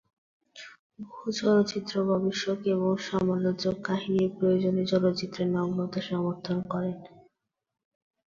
বহু 0.99 1.25
চলচ্চিত্র 1.39 1.93
গবেষক 2.09 2.59
এবং 2.67 2.91
সমালোচক 3.09 3.75
কাহিনীর 3.83 4.31
প্রয়োজনে 4.37 4.83
চলচ্চিত্রে 4.85 5.43
নগ্নতা 5.55 5.99
সমর্থন 6.09 6.57
করেন। 6.69 6.97